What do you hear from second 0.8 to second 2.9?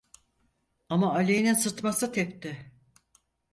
Ama Aliye'nin sıtması tepti.